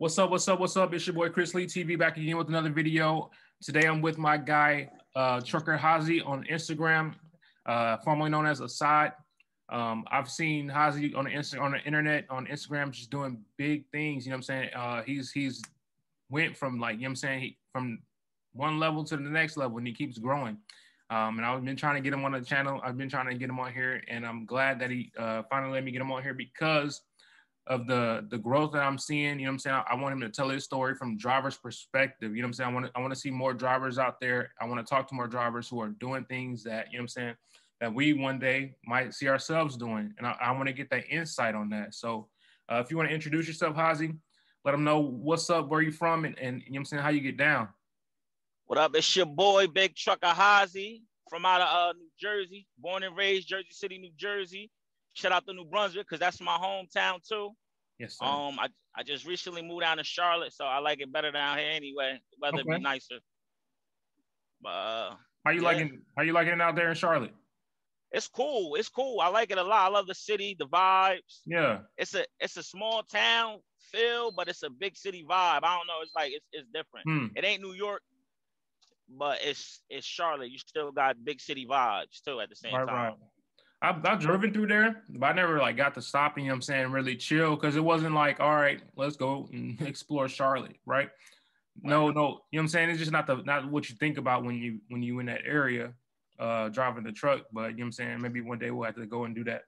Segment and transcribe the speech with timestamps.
[0.00, 0.30] What's up?
[0.30, 0.60] What's up?
[0.60, 0.94] What's up?
[0.94, 3.32] It's your boy Chris Lee TV back again with another video.
[3.60, 7.14] Today I'm with my guy uh, Trucker Hazi on Instagram,
[7.66, 9.12] uh, formerly known as Assad.
[9.68, 13.90] Um, I've seen Hazi on the Insta- on the internet on Instagram just doing big
[13.90, 14.24] things.
[14.24, 14.70] You know what I'm saying?
[14.72, 15.64] Uh, he's he's
[16.30, 17.98] went from like you know what I'm saying he, from
[18.52, 20.58] one level to the next level and he keeps growing.
[21.10, 22.80] Um, and I've been trying to get him on the channel.
[22.84, 25.72] I've been trying to get him on here, and I'm glad that he uh, finally
[25.72, 27.00] let me get him on here because
[27.68, 29.38] of the the growth that I'm seeing.
[29.38, 29.76] You know what I'm saying?
[29.76, 32.34] I, I, want him to tell his story from driver's perspective.
[32.34, 32.70] You know what I'm saying?
[32.70, 34.52] I want to I want to see more drivers out there.
[34.60, 37.04] I want to talk to more drivers who are doing things that, you know what
[37.04, 37.34] I'm saying,
[37.80, 40.14] that we one day might see ourselves doing.
[40.16, 41.94] And I, I want to get that insight on that.
[41.94, 42.28] So
[42.70, 44.14] uh, if you want to introduce yourself, Hazi,
[44.64, 47.02] let them know what's up, where you from, and, and you know what I'm saying,
[47.02, 47.68] how you get down.
[48.66, 48.94] What up?
[48.94, 53.48] It's your boy, Big Trucker Hazi from out of uh, New Jersey, born and raised
[53.48, 54.70] Jersey City, New Jersey.
[55.14, 57.50] Shout out to New Brunswick because that's my hometown too.
[57.98, 58.16] Yes.
[58.18, 58.26] Sir.
[58.26, 61.58] Um, I, I just recently moved down to Charlotte, so I like it better down
[61.58, 62.20] here anyway.
[62.32, 62.76] The weather okay.
[62.76, 63.18] be nicer.
[64.62, 65.66] But uh, how you yeah.
[65.66, 67.32] liking how you liking it out there in Charlotte?
[68.10, 68.74] It's cool.
[68.76, 69.20] It's cool.
[69.20, 69.86] I like it a lot.
[69.86, 71.42] I love the city, the vibes.
[71.46, 71.80] Yeah.
[71.96, 73.58] It's a it's a small town
[73.92, 75.60] feel, but it's a big city vibe.
[75.62, 76.00] I don't know.
[76.02, 77.06] It's like it's it's different.
[77.06, 77.26] Hmm.
[77.36, 78.02] It ain't New York,
[79.16, 80.50] but it's it's Charlotte.
[80.50, 83.04] You still got big city vibes too at the same right, time.
[83.04, 83.14] Right.
[83.80, 86.54] I've, I've driven through there, but I never like got to stop, you know what
[86.56, 90.76] I'm saying, really chill because it wasn't like, all right, let's go and explore Charlotte,
[90.84, 91.10] right?
[91.80, 92.90] No, no, you know what I'm saying?
[92.90, 95.42] It's just not the not what you think about when you when you in that
[95.44, 95.92] area
[96.40, 98.20] uh driving the truck, but you know what I'm saying?
[98.20, 99.62] Maybe one day we'll have to go and do that.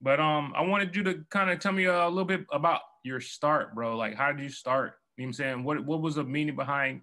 [0.00, 3.20] But um I wanted you to kind of tell me a little bit about your
[3.20, 3.96] start, bro.
[3.96, 4.94] Like how did you start?
[5.16, 5.64] You know what I'm saying?
[5.64, 7.00] What what was the meaning behind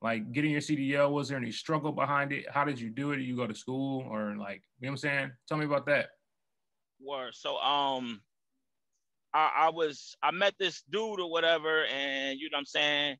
[0.00, 1.10] like getting your CDL?
[1.10, 2.46] Was there any struggle behind it?
[2.50, 3.16] How did you do it?
[3.16, 5.30] Did you go to school or like, you know what I'm saying?
[5.48, 6.10] Tell me about that.
[7.00, 7.34] Word.
[7.34, 8.20] So um
[9.34, 13.16] I, I was I met this dude or whatever, and you know what I'm saying?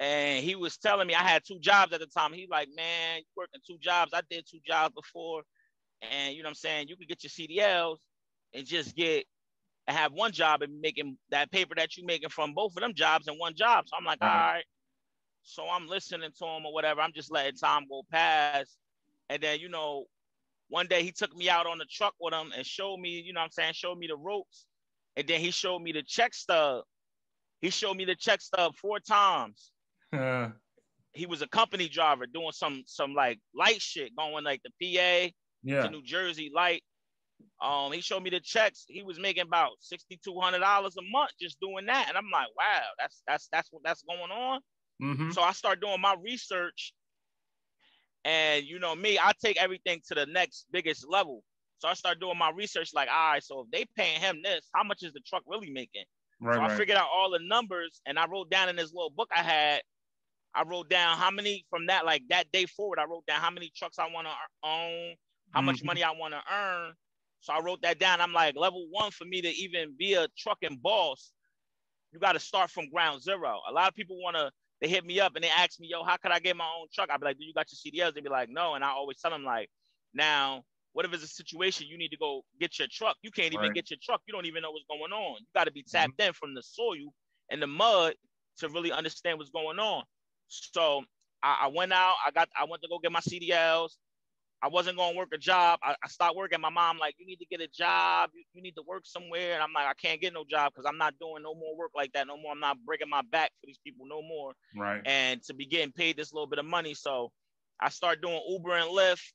[0.00, 2.32] And he was telling me I had two jobs at the time.
[2.32, 4.12] He like, man, you working two jobs.
[4.12, 5.42] I did two jobs before.
[6.02, 6.88] And you know what I'm saying?
[6.88, 7.98] You could get your CDLs
[8.54, 9.24] and just get
[9.86, 12.94] and have one job and making that paper that you making from both of them
[12.94, 13.84] jobs in one job.
[13.86, 14.64] So I'm like, all right.
[15.44, 17.00] So I'm listening to him or whatever.
[17.00, 18.76] I'm just letting time go past.
[19.28, 20.06] And then, you know,
[20.68, 23.32] one day he took me out on the truck with him and showed me, you
[23.32, 24.66] know I'm saying, showed me the ropes.
[25.16, 26.82] And then he showed me the check stub.
[27.60, 29.70] He showed me the check stub four times.
[30.12, 30.48] Uh,
[31.12, 35.30] he was a company driver doing some some like light shit, going like the PA
[35.62, 35.82] yeah.
[35.82, 36.82] to New Jersey light.
[37.62, 38.84] Um, he showed me the checks.
[38.88, 42.30] He was making about sixty two hundred dollars a month just doing that, and I'm
[42.32, 44.60] like, wow, that's that's that's what that's going on.
[45.02, 45.32] Mm-hmm.
[45.32, 46.94] So I start doing my research,
[48.24, 51.42] and you know me, I take everything to the next biggest level.
[51.78, 54.68] So I start doing my research, like, all right, so if they paying him this,
[54.74, 56.04] how much is the truck really making?
[56.40, 56.70] Right, so right.
[56.70, 59.42] I figured out all the numbers, and I wrote down in this little book I
[59.42, 59.82] had.
[60.54, 63.00] I wrote down how many from that, like that day forward.
[63.00, 65.16] I wrote down how many trucks I want to own,
[65.50, 65.66] how mm-hmm.
[65.66, 66.92] much money I want to earn.
[67.40, 68.20] So I wrote that down.
[68.20, 71.32] I'm like, level one for me to even be a trucking boss,
[72.12, 73.60] you got to start from ground zero.
[73.68, 76.04] A lot of people want to they hit me up and they ask me, yo,
[76.04, 77.10] how could I get my own truck?
[77.10, 78.14] I'd be like, do you got your CDLs?
[78.14, 78.74] They'd be like, no.
[78.74, 79.68] And I always tell them, like,
[80.12, 80.62] now,
[80.92, 83.16] what if it's a situation you need to go get your truck?
[83.22, 83.74] You can't even right.
[83.74, 84.20] get your truck.
[84.26, 85.36] You don't even know what's going on.
[85.40, 85.96] You got to be mm-hmm.
[85.96, 86.28] tapped mm-hmm.
[86.28, 87.12] in from the soil
[87.50, 88.14] and the mud
[88.58, 90.04] to really understand what's going on.
[90.48, 91.02] So
[91.42, 93.90] I, I, went out, I got, I went to go get my CDLs.
[94.64, 95.78] I wasn't going to work a job.
[95.82, 96.58] I, I started working.
[96.58, 98.30] My mom like, you need to get a job.
[98.32, 99.52] You, you need to work somewhere.
[99.52, 101.90] And I'm like, I can't get no job because I'm not doing no more work
[101.94, 102.52] like that no more.
[102.52, 104.52] I'm not breaking my back for these people no more.
[104.74, 105.02] Right.
[105.04, 106.94] And to be getting paid this little bit of money.
[106.94, 107.30] So
[107.78, 109.32] I start doing Uber and Lyft,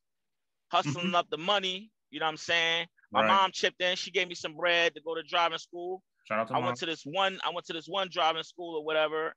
[0.72, 1.16] hustling mm-hmm.
[1.16, 1.92] up the money.
[2.10, 2.88] You know what I'm saying?
[3.12, 3.28] My right.
[3.28, 3.96] mom chipped in.
[3.98, 6.02] She gave me some bread to go to driving school.
[6.28, 6.66] Shout out to I mom.
[6.66, 7.40] went to this one.
[7.46, 9.34] I went to this one driving school or whatever,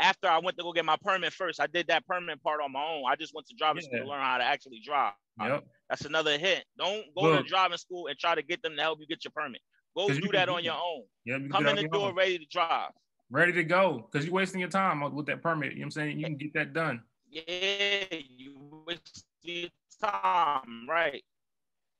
[0.00, 2.72] after I went to go get my permit first, I did that permit part on
[2.72, 3.04] my own.
[3.08, 3.88] I just went to driving yeah.
[3.88, 5.12] school to learn how to actually drive.
[5.40, 5.64] Yep.
[5.88, 6.64] That's another hit.
[6.78, 9.24] Don't go Look, to driving school and try to get them to help you get
[9.24, 9.60] your permit.
[9.96, 11.50] Go do that on your own.
[11.50, 12.14] Come in the door own.
[12.14, 12.90] ready to drive.
[13.30, 14.08] Ready to go.
[14.10, 15.72] Because you're wasting your time with that permit.
[15.72, 16.18] You know what I'm saying?
[16.18, 17.02] You can get that done.
[17.30, 18.04] Yeah,
[18.36, 19.68] you waste your
[20.00, 21.22] time, right.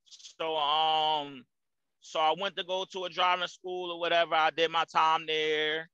[0.05, 1.45] So um
[2.01, 4.35] so I went to go to a driving school or whatever.
[4.35, 5.89] I did my time there.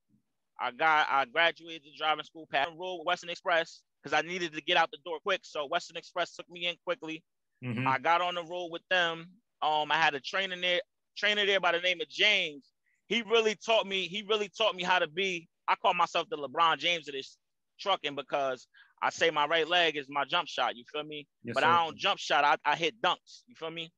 [0.59, 4.77] I got I graduated driving school, pass road Western Express because I needed to get
[4.77, 5.41] out the door quick.
[5.43, 7.23] So Western Express took me in quickly.
[7.63, 7.87] Mm-hmm.
[7.87, 9.27] I got on the road with them.
[9.61, 10.81] Um, I had a trainer there,
[11.17, 12.71] trainer there by the name of James.
[13.07, 14.07] He really taught me.
[14.07, 15.47] He really taught me how to be.
[15.67, 17.37] I call myself the LeBron James of this
[17.79, 18.67] trucking because
[19.01, 20.75] I say my right leg is my jump shot.
[20.75, 21.27] You feel me?
[21.43, 21.69] Yes, but sir.
[21.69, 22.43] I don't jump shot.
[22.43, 23.43] I, I hit dunks.
[23.47, 23.91] You feel me?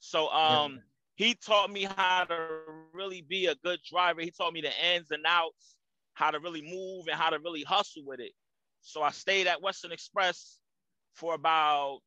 [0.00, 0.80] So um,
[1.16, 2.48] he taught me how to
[2.92, 4.20] really be a good driver.
[4.20, 5.76] He taught me the ins and outs,
[6.14, 8.32] how to really move and how to really hustle with it.
[8.82, 10.58] So I stayed at Western Express
[11.14, 12.00] for about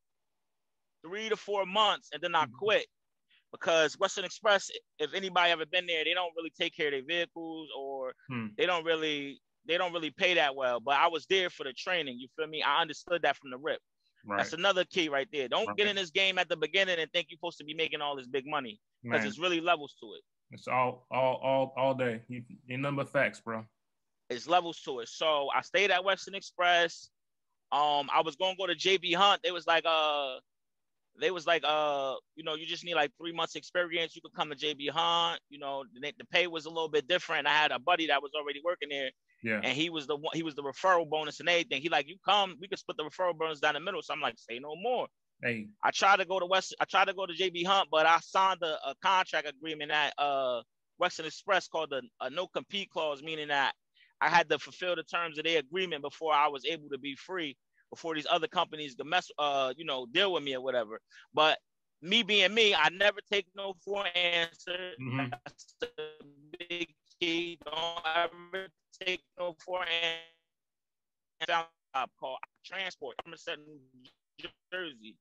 [1.05, 2.55] three to four months and then I mm-hmm.
[2.59, 2.85] quit
[3.51, 4.69] because Western Express,
[4.99, 8.47] if anybody ever been there, they don't really take care of their vehicles or hmm.
[8.57, 10.79] they don't really they don't really pay that well.
[10.79, 12.17] But I was there for the training.
[12.19, 12.63] You feel me?
[12.63, 13.79] I understood that from the rip.
[14.25, 14.37] Right.
[14.37, 15.47] That's another key right there.
[15.47, 15.77] Don't right.
[15.77, 18.15] get in this game at the beginning and think you're supposed to be making all
[18.15, 20.23] this big money because it's really levels to it.
[20.51, 22.21] It's all all all all day.
[22.27, 23.65] You, you number facts, bro.
[24.29, 25.09] It's levels to it.
[25.09, 27.09] So I stayed at Western Express.
[27.71, 29.41] Um, I was gonna go to JB Hunt.
[29.43, 30.35] They was like, uh,
[31.19, 34.15] they was like, uh, you know, you just need like three months experience.
[34.15, 35.39] You could come to JB Hunt.
[35.49, 37.47] You know, the, the pay was a little bit different.
[37.47, 39.09] I had a buddy that was already working there.
[39.43, 39.61] Yeah.
[39.63, 41.81] And he was the one, he was the referral bonus and everything.
[41.81, 44.01] He like, you come, we could split the referral bonus down the middle.
[44.01, 45.07] So I'm like, say no more.
[45.41, 45.67] Hey.
[45.83, 48.19] I tried to go to West, I tried to go to JB Hunt, but I
[48.21, 50.61] signed a, a contract agreement at uh
[50.97, 53.73] Western Express called the a no compete clause, meaning that
[54.21, 57.15] I had to fulfill the terms of their agreement before I was able to be
[57.15, 57.55] free,
[57.89, 60.99] before these other companies to mess, uh, you know, deal with me or whatever.
[61.33, 61.59] But
[62.01, 64.91] me being me, I never take no for an answer.
[65.01, 65.29] Mm-hmm.
[65.31, 65.89] That's the
[66.59, 66.87] big
[67.19, 67.59] key.
[67.65, 68.67] Don't ever
[69.01, 69.87] take no for an
[71.41, 71.65] answer.
[72.19, 73.15] Called transport.
[73.25, 73.59] I'm in
[74.39, 75.15] New Jersey.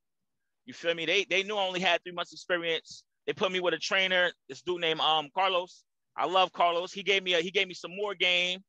[0.67, 1.07] You feel me?
[1.07, 3.05] They they knew I only had three months experience.
[3.27, 5.85] They put me with a trainer, this dude named um Carlos.
[6.17, 6.93] I love Carlos.
[6.93, 8.63] He gave me a he gave me some more game.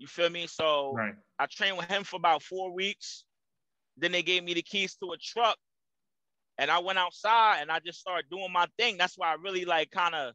[0.00, 0.46] You feel me?
[0.46, 1.14] So right.
[1.38, 3.24] I trained with him for about four weeks.
[3.98, 5.58] Then they gave me the keys to a truck.
[6.56, 8.96] And I went outside and I just started doing my thing.
[8.96, 10.32] That's why I really like kind of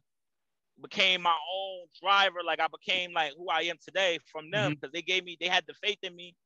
[0.80, 2.38] became my own driver.
[2.46, 4.96] Like I became like who I am today from them because mm-hmm.
[4.96, 6.36] they gave me they had the faith in me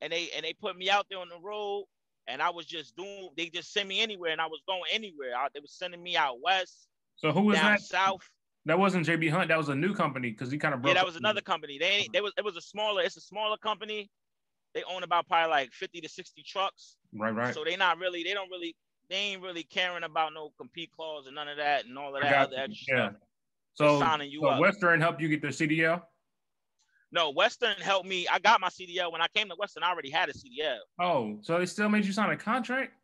[0.00, 1.84] and they and they put me out there on the road
[2.26, 5.36] and I was just doing they just sent me anywhere and I was going anywhere.
[5.36, 6.88] I, they was sending me out west.
[7.16, 7.82] So who was that?
[7.82, 8.26] South.
[8.66, 9.48] That wasn't JB Hunt.
[9.48, 10.94] That was a new company because he kind of broke.
[10.94, 11.78] Yeah, that was another company.
[11.78, 13.02] They they was it was a smaller.
[13.02, 14.10] It's a smaller company.
[14.74, 16.96] They own about probably like fifty to sixty trucks.
[17.14, 17.54] Right, right.
[17.54, 18.24] So they not really.
[18.24, 18.74] They don't really.
[19.08, 22.22] They ain't really caring about no compete clause and none of that and all of
[22.22, 23.08] that other extra yeah.
[23.10, 23.20] stuff.
[23.74, 24.60] So, signing you so up.
[24.60, 26.02] Western helped you get their CDL.
[27.12, 28.26] No, Western helped me.
[28.26, 29.84] I got my CDL when I came to Western.
[29.84, 30.78] I already had a CDL.
[31.00, 32.94] Oh, so they still made you sign a contract?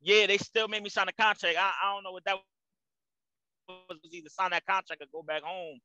[0.00, 1.56] Yeah, they still made me sign a contract.
[1.58, 2.36] I, I don't know what that
[3.88, 5.78] was either sign that contract or go back home.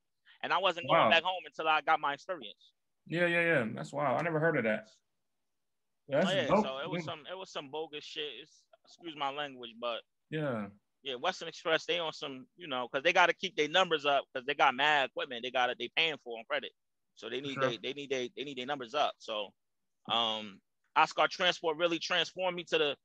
[0.44, 2.74] And I wasn't going back home until I got my experience.
[3.08, 3.66] Yeah, yeah, yeah.
[3.74, 4.16] That's wow.
[4.16, 4.88] I never heard of that.
[6.08, 6.66] That's oh, yeah, dope.
[6.66, 8.30] so it was some it was some bogus shit.
[8.42, 8.52] It's,
[8.86, 10.68] excuse my language, but yeah.
[11.04, 14.08] Yeah, Western Express, they on some, you know, because they got to keep their numbers
[14.08, 15.44] up because they got mad equipment.
[15.44, 16.72] They got it, they paying for on credit,
[17.14, 17.70] so they need sure.
[17.70, 19.14] they, they need they, they need their numbers up.
[19.20, 19.50] So,
[20.12, 20.60] um,
[20.96, 22.96] Oscar Transport really transformed me to the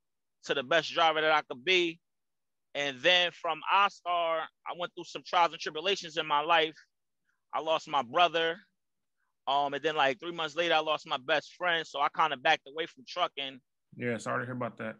[0.44, 2.00] to the best driver that I could be.
[2.74, 6.76] And then from Oscar, I went through some trials and tribulations in my life.
[7.52, 8.56] I lost my brother.
[9.48, 11.84] Um, and then like three months later, I lost my best friend.
[11.86, 13.60] So I kind of backed away from trucking.
[13.96, 14.96] Yeah, sorry to hear about that.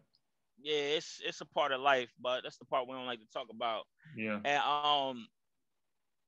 [0.63, 3.27] Yeah, it's it's a part of life, but that's the part we don't like to
[3.33, 3.85] talk about.
[4.17, 4.41] Yeah.
[4.45, 5.27] And um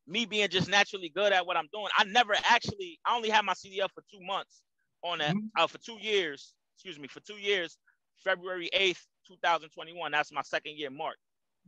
[0.07, 3.45] me being just naturally good at what I'm doing, I never actually I only had
[3.45, 4.63] my CDL for two months
[5.03, 5.47] on that mm-hmm.
[5.59, 7.77] uh, for two years, excuse me, for two years,
[8.25, 10.13] February 8th, 2021.
[10.13, 11.17] That's my second year mark.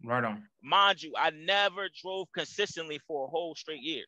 [0.02, 0.43] Right on.
[0.62, 4.05] Mind you, I never drove consistently for a whole straight year.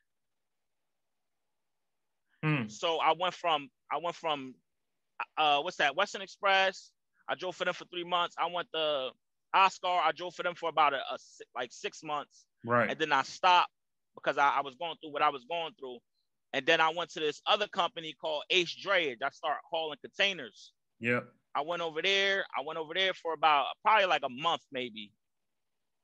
[2.45, 2.71] Mm.
[2.71, 4.55] So I went from I went from
[5.39, 6.91] uh what's that Western Express.
[7.29, 8.37] I drove for them for three months.
[8.39, 9.11] I went to
[9.55, 9.89] Oscar.
[9.89, 11.19] I drove for them for about a, a
[11.55, 12.45] like six months.
[12.65, 12.91] Right.
[12.91, 13.71] And then I stopped
[14.15, 15.99] because I, I, was going through what I was going through.
[16.53, 19.23] And then I went to this other company called Ace Drayage.
[19.25, 20.73] I started hauling containers.
[21.01, 21.21] Yeah.
[21.55, 22.45] I went over there.
[22.57, 25.11] I went over there for about probably like a month, maybe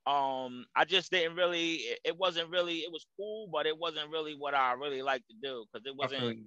[0.05, 4.35] um i just didn't really it, wasn't really it was cool but it wasn't really
[4.37, 6.39] what i really like to do because it wasn't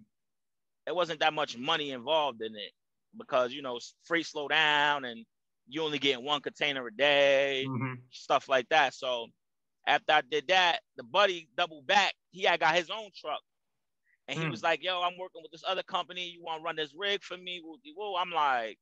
[0.87, 2.73] it wasn't that much money involved in it
[3.17, 5.25] because you know free slow down and
[5.69, 7.95] you only get one container a day mm-hmm.
[8.11, 8.95] stuff like that.
[8.95, 9.27] So
[9.89, 13.41] after i did that the buddy doubled back he had got his own truck.
[14.29, 14.51] And he mm.
[14.51, 17.23] was like yo i'm working with this other company you want to run this rig
[17.23, 17.63] for me?
[17.97, 18.79] Whoa i'm like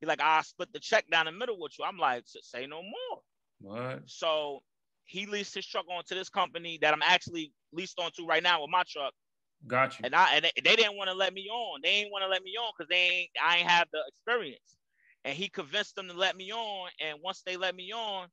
[0.00, 1.84] he like i split the check down the middle with you.
[1.84, 3.20] I'm like say no more
[3.60, 4.02] what?
[4.06, 4.62] So
[5.04, 8.70] he leased his truck onto this company that I'm actually leased onto right now with
[8.70, 9.12] my truck.
[9.66, 10.04] Got you.
[10.04, 11.80] And I and they, they didn't want to let me on.
[11.82, 14.76] They ain't want to let me on because they ain't I ain't have the experience.
[15.24, 16.90] And he convinced them to let me on.
[17.00, 18.28] And once they let me on,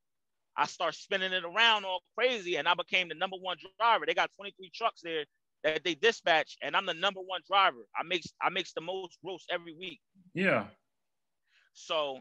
[0.56, 4.06] I start spinning it around all crazy, and I became the number one driver.
[4.06, 5.24] They got 23 trucks there
[5.64, 7.86] that they dispatch, and I'm the number one driver.
[7.98, 10.00] I makes I makes the most gross every week.
[10.34, 10.66] Yeah.
[11.74, 12.20] So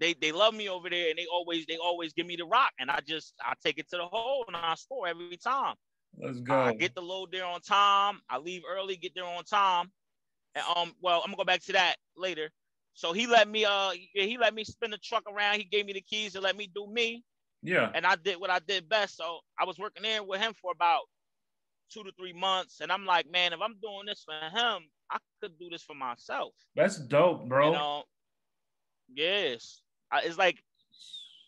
[0.00, 2.72] they they love me over there, and they always they always give me the rock,
[2.78, 5.74] and I just I take it to the hole and I score every time.
[6.18, 6.58] Let's go.
[6.58, 8.20] I get the load there on time.
[8.28, 9.90] I leave early, get there on time.
[10.54, 12.50] And um, well, I'm gonna go back to that later.
[12.94, 15.58] So he let me uh he let me spin the truck around.
[15.58, 17.22] He gave me the keys to let me do me.
[17.62, 17.90] Yeah.
[17.94, 19.16] And I did what I did best.
[19.16, 21.02] So I was working in with him for about
[21.92, 22.80] two to three months.
[22.80, 25.94] And I'm like, man, if I'm doing this for him, I could do this for
[25.94, 26.54] myself.
[26.74, 27.66] That's dope, bro.
[27.66, 28.02] You know,
[29.14, 29.82] yes.
[30.18, 30.62] It's like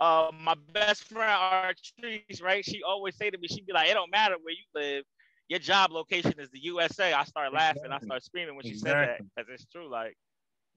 [0.00, 2.64] uh, my best friend Artrice, right?
[2.64, 5.04] She always say to me, she'd be like, "It don't matter where you live,
[5.49, 8.07] your job location is the USA." I start laughing, exactly.
[8.07, 9.07] I start screaming when she exactly.
[9.07, 9.88] said that because it's true.
[9.88, 10.16] Like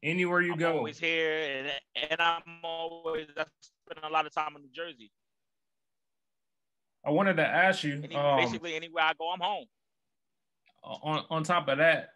[0.04, 3.46] anywhere you I'm go, always here, and and I'm always I
[3.90, 5.12] spend a lot of time in New Jersey.
[7.04, 8.02] I wanted to ask you.
[8.04, 9.66] Any, um, basically, anywhere I go, I'm home.
[10.84, 12.10] On on top of that,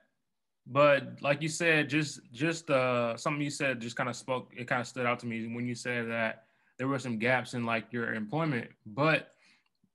[0.67, 4.51] but like you said, just just uh something you said just kind of spoke.
[4.55, 6.43] It kind of stood out to me when you said that
[6.77, 9.33] there were some gaps in like your employment, but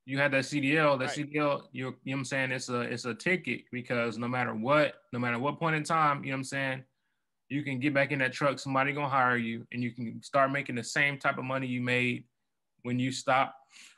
[0.06, 0.98] you had that CDL.
[0.98, 1.32] That right.
[1.32, 2.52] CDL, you, you know what I'm saying?
[2.52, 6.22] It's a it's a ticket because no matter what, no matter what point in time,
[6.22, 6.84] you know what I'm saying,
[7.48, 8.58] you can get back in that truck.
[8.58, 11.80] Somebody gonna hire you, and you can start making the same type of money you
[11.80, 12.24] made
[12.82, 13.54] when you stop,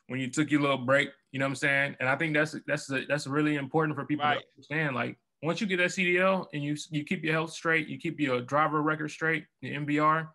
[0.07, 1.09] when you took your little break.
[1.33, 1.97] You know what I'm saying?
[1.99, 4.39] And I think that's that's a, that's really important for people right.
[4.39, 4.95] to understand.
[4.95, 8.19] Like once you get that CDL and you you keep your health straight, you keep
[8.19, 10.29] your driver record straight, your MVR,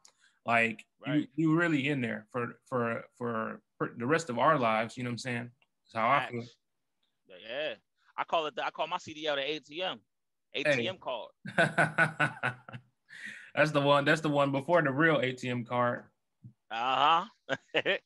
[0.45, 1.27] like right.
[1.35, 4.97] you you really in there for, for for for the rest of our lives.
[4.97, 5.51] You know what I'm saying?
[5.93, 6.43] That's how I feel.
[7.49, 7.73] Yeah,
[8.17, 8.55] I call it.
[8.55, 9.97] The, I call my CDL the ATM,
[10.55, 10.99] ATM hey.
[10.99, 11.29] card.
[13.55, 14.05] that's the one.
[14.05, 16.03] That's the one before the real ATM card.
[16.69, 17.55] Uh huh.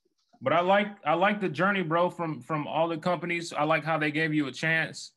[0.41, 2.09] but I like I like the journey, bro.
[2.09, 5.11] From from all the companies, I like how they gave you a chance.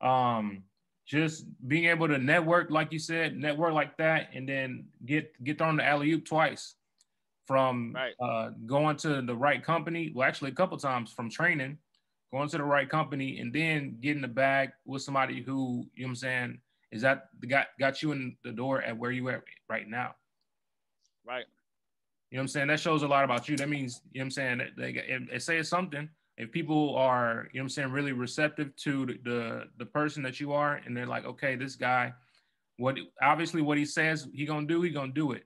[0.00, 0.64] Um,
[1.06, 5.58] just being able to network, like you said, network like that, and then get get
[5.58, 6.74] thrown the alley oop twice
[7.46, 8.14] from right.
[8.20, 10.12] uh, going to the right company.
[10.14, 11.78] Well, actually, a couple times from training,
[12.32, 16.06] going to the right company, and then getting the bag with somebody who you know
[16.06, 16.58] what I'm saying
[16.92, 20.14] is that the got got you in the door at where you at right now.
[21.26, 21.44] Right.
[22.30, 22.68] You know what I'm saying?
[22.68, 23.58] That shows a lot about you.
[23.58, 26.08] That means, you know what I'm saying, That they, it, it says something
[26.42, 30.40] if people are, you know I'm saying, really receptive to the, the, the person that
[30.40, 32.12] you are, and they're like, okay, this guy,
[32.78, 35.44] what obviously what he says he gonna do, he gonna do it.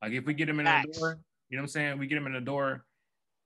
[0.00, 0.86] Like if we get him in Facts.
[0.94, 2.86] the door, you know what I'm saying, we get him in the door,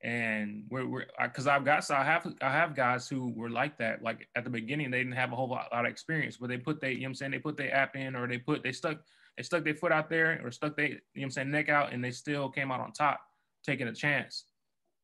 [0.05, 3.79] and we're we're because I've got so I have I have guys who were like
[3.79, 4.03] that.
[4.03, 6.59] Like at the beginning, they didn't have a whole lot, lot of experience, but they
[6.59, 8.63] put they, you know what I'm saying, they put their app in or they put
[8.63, 8.99] they stuck
[9.37, 11.69] they stuck their foot out there or stuck they, you know what I'm saying, neck
[11.69, 13.19] out, and they still came out on top,
[13.65, 14.45] taking a chance,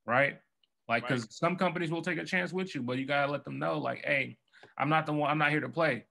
[0.06, 0.38] right?
[0.88, 1.32] Like, because right.
[1.32, 4.04] some companies will take a chance with you, but you gotta let them know, like,
[4.04, 4.36] hey,
[4.78, 5.30] I'm not the one.
[5.30, 6.04] I'm not here to play,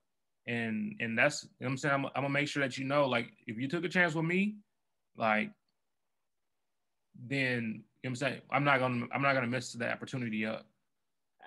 [0.46, 1.94] and and that's you know I'm saying.
[1.94, 4.26] I'm, I'm gonna make sure that you know, like, if you took a chance with
[4.26, 4.58] me,
[5.18, 5.52] like,
[7.28, 10.68] then you know I'm saying I'm not gonna I'm not gonna mess the opportunity up.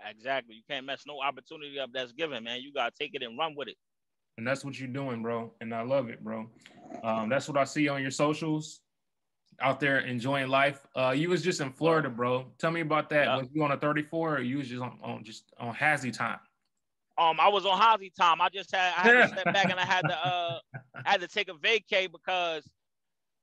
[0.09, 0.57] Exactly.
[0.57, 2.63] You can't mess no opportunity up that's given, man.
[2.63, 3.77] You gotta take it and run with it.
[4.39, 5.53] And that's what you're doing, bro.
[5.61, 6.49] And I love it, bro.
[7.05, 8.81] Um, that's what I see on your socials
[9.61, 10.87] out there enjoying life.
[10.97, 12.47] Uh, you was just in Florida, bro.
[12.59, 13.27] Tell me about that.
[13.39, 16.39] Was you on a 34 or you was just on, on just on Hazy time?
[17.19, 18.41] Um, I was on Hazy time.
[18.41, 20.59] I just had I had to step back and I had to uh
[21.05, 22.69] I had to take a vacay because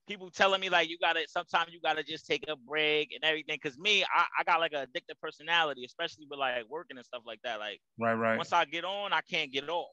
[0.08, 3.60] people telling me like you gotta sometimes you gotta just take a break and everything.
[3.62, 7.24] Cause me, I, I got like a addictive personality, especially with like working and stuff
[7.26, 7.60] like that.
[7.60, 8.38] Like right, right.
[8.38, 9.88] Once I get on, I can't get off.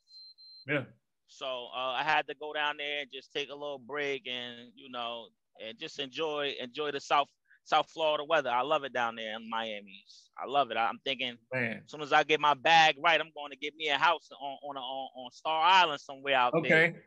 [0.66, 0.84] Yeah.
[1.26, 4.70] So uh, I had to go down there and just take a little break and
[4.74, 5.26] you know
[5.66, 7.28] and just enjoy enjoy the South
[7.64, 8.50] South Florida weather.
[8.50, 10.04] I love it down there in Miami.
[10.38, 10.76] I love it.
[10.76, 11.80] I'm thinking Man.
[11.84, 14.28] as soon as I get my bag right, I'm going to get me a house
[14.40, 16.68] on on a, on, on Star Island somewhere out okay.
[16.68, 17.04] there.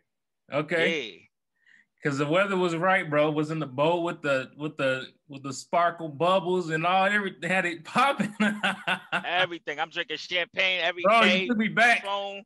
[0.54, 0.76] Okay.
[0.76, 1.24] Okay.
[2.04, 3.32] Cause the weather was right, bro.
[3.32, 7.50] Was in the boat with the with the with the sparkle bubbles and all everything
[7.50, 8.34] had it popping.
[9.26, 9.80] everything.
[9.80, 11.42] I'm drinking champagne every bro, day.
[11.42, 12.06] You took me back.
[12.06, 12.44] Phone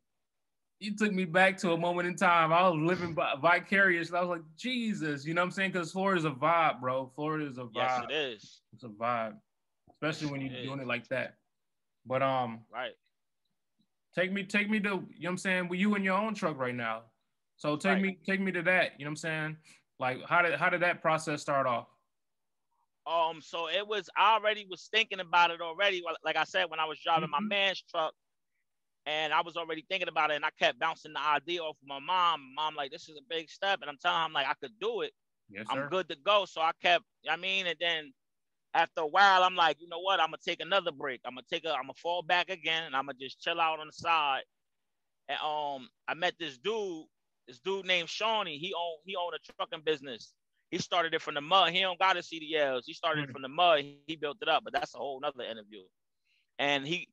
[0.82, 2.52] you took me back to a moment in time.
[2.52, 4.12] I was living vicarious.
[4.12, 5.72] I was like, Jesus, you know what I'm saying?
[5.72, 7.12] Because Florida's a vibe, bro.
[7.16, 7.70] Florida is a vibe.
[7.76, 8.62] Yes, it is.
[8.74, 9.36] It's a vibe,
[9.92, 11.36] especially when you're doing it like that.
[12.06, 12.94] But um, right.
[14.16, 15.70] Take me, take me to, you know what I'm saying?
[15.70, 17.04] Well, you in your own truck right now.
[17.58, 18.02] So take right.
[18.02, 18.94] me, take me to that.
[18.98, 19.58] You know what I'm saying?
[20.00, 21.86] Like, how did how did that process start off?
[23.06, 26.02] Um, so it was I already was thinking about it already.
[26.26, 27.48] Like I said, when I was driving mm-hmm.
[27.48, 28.14] my man's truck,
[29.06, 31.88] and I was already thinking about it, and I kept bouncing the idea off of
[31.88, 32.54] my mom.
[32.56, 34.80] Mom, like, this is a big step, and I'm telling her, I'm like, I could
[34.80, 35.14] do it.
[35.50, 36.46] Yes, I'm good to go.
[36.46, 38.14] So I kept, I mean, and then
[38.74, 40.20] after a while, I'm like, you know what?
[40.20, 41.22] I'm gonna take another break.
[41.26, 43.80] I'm gonna take a, I'm gonna fall back again, and I'm gonna just chill out
[43.80, 44.42] on the side.
[45.30, 47.06] And um, I met this dude,
[47.48, 48.58] this dude named Shawnee.
[48.58, 50.28] He owned, he owned a trucking business,
[50.72, 51.72] he started it from the mud.
[51.72, 52.84] He don't got a CDLs.
[52.86, 53.32] He started Mm-hmm.
[53.32, 53.82] it from the mud.
[53.84, 55.64] He built it up, but that's a whole nother interview.
[56.60, 57.08] And he,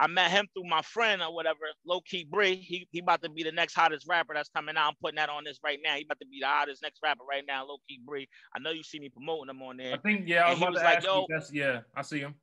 [0.00, 2.56] I met him through my friend or whatever, low key Bree.
[2.56, 4.88] He he about to be the next hottest rapper that's coming out.
[4.88, 5.94] I'm putting that on this right now.
[5.96, 8.26] He about to be the hottest next rapper right now, low key Bree.
[8.56, 9.94] I know you see me promoting him on there.
[9.94, 10.46] I think yeah.
[10.46, 11.80] I was was to like, ask yo- yeah.
[11.94, 12.34] I see him.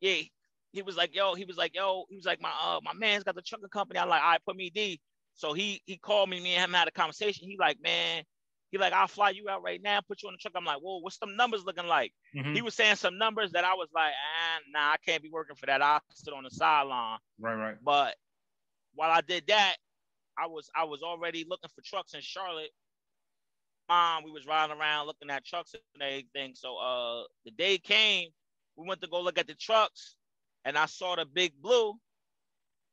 [0.00, 0.22] yeah,
[0.72, 3.24] he was like, yo, he was like, yo, he was like, my uh, my man's
[3.24, 4.00] got the trucker company.
[4.00, 5.00] I'm like, all right, put me D.
[5.34, 7.48] So he he called me, me and him had a conversation.
[7.48, 8.24] He like, man,
[8.70, 10.52] he like, I'll fly you out right now, put you on the truck.
[10.56, 12.12] I'm like, whoa, what's them numbers looking like?
[12.34, 12.54] Mhm.
[12.54, 15.56] He was saying some numbers that I was like, ah, nah, I can't be working
[15.56, 15.82] for that.
[15.82, 17.18] I sit on the sideline.
[17.38, 17.76] Right, right.
[17.82, 18.16] But
[18.94, 19.76] while I did that,
[20.36, 22.70] I was I was already looking for trucks in Charlotte.
[23.88, 26.54] Um, we was riding around looking at trucks and everything.
[26.54, 28.28] So uh the day came,
[28.76, 30.16] we went to go look at the trucks,
[30.64, 31.94] and I saw the big blue,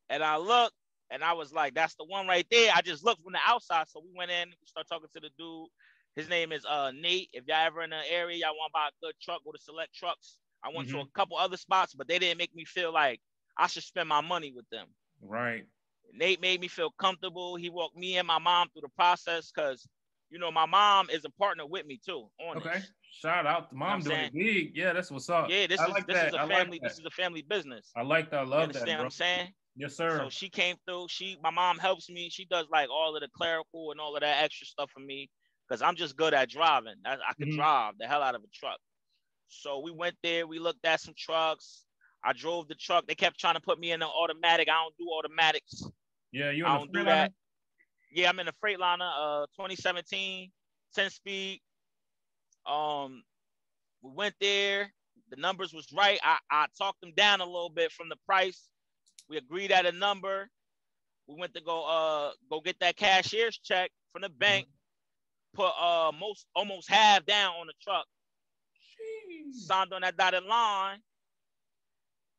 [0.10, 0.74] and I looked,
[1.12, 2.72] and I was like, that's the one right there.
[2.76, 3.88] I just looked from the outside.
[3.90, 5.68] So we went in, we started talking to the dude.
[6.16, 7.30] His name is uh Nate.
[7.34, 9.60] If y'all ever in the area, y'all want to buy a good truck, go to
[9.62, 10.38] select trucks.
[10.64, 13.20] I went to a couple other spots, but they didn't make me feel like
[13.58, 14.88] I should spend my money with them.
[15.22, 15.66] Right.
[16.14, 17.56] Nate made me feel comfortable.
[17.56, 19.88] He walked me and my mom through the process because,
[20.30, 22.30] you know, my mom is a partner with me too.
[22.40, 22.70] On Okay.
[22.80, 22.92] this.
[23.12, 24.72] Shout out to mom I'm doing it big.
[24.76, 25.50] Yeah, that's what's up.
[25.50, 26.28] Yeah, this I is like this that.
[26.30, 26.80] is a I family.
[26.82, 26.90] that.
[26.90, 27.92] this is a family business.
[27.96, 28.40] I like that.
[28.40, 28.56] I love that.
[28.56, 29.04] You understand that, what.
[29.06, 29.54] I'm saying?
[29.76, 30.18] Yes, sir.
[30.20, 31.08] So she came through.
[31.10, 32.30] She, my mom helps me.
[32.30, 35.30] She does like all of the clerical and all of that extra stuff for me
[35.68, 36.96] because I'm just good at driving.
[37.06, 37.56] I, I can Mhm.
[37.56, 38.80] drive the hell out of a truck.
[39.48, 40.48] So we went there.
[40.48, 41.86] We looked at some trucks.
[42.24, 43.06] I drove the truck.
[43.06, 44.70] They kept trying to put me in the automatic.
[44.70, 45.84] I don't do automatics.
[46.32, 47.32] yeah, you I in don't do that.
[48.12, 49.12] Yeah, I'm in a Freightliner,
[49.44, 50.52] uh, 2017,
[50.94, 51.62] 10 speed.
[52.66, 53.24] Um,
[54.02, 54.94] we went there.
[55.30, 56.20] The numbers was right.
[56.24, 58.70] I, I talked them down a little bit from the price.
[59.30, 60.50] We agreed at a number.
[61.28, 64.68] We went to go uh go get that cashier's check from the bank.
[65.54, 68.06] Put uh most almost half down on the truck.
[69.52, 71.00] Signed on that dotted line.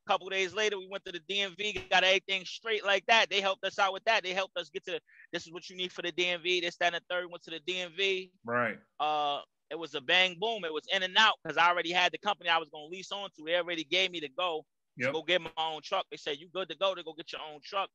[0.07, 3.29] A couple days later, we went to the DMV, got everything straight like that.
[3.29, 4.23] They helped us out with that.
[4.23, 5.01] They helped us get to
[5.33, 6.63] this is what you need for the DMV.
[6.63, 7.29] This, that, and the third.
[7.29, 8.31] Went to the DMV.
[8.45, 8.79] Right.
[9.01, 10.65] Uh, it was a bang boom.
[10.65, 13.11] It was in and out because I already had the company I was gonna lease
[13.11, 13.45] on to.
[13.45, 14.65] They already gave me the go
[14.99, 15.13] Yep.
[15.13, 16.07] go get my own truck.
[16.11, 17.91] They said you good to go to go get your own truck.